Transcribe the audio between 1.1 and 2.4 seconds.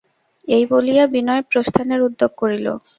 বিনয় প্রস্থানের উদ্যোগ